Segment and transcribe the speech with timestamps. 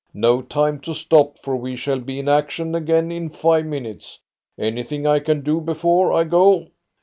[0.15, 4.19] No time to stop, for we shall be in action again in five minutes.
[4.57, 6.69] Anything I can do before I go?"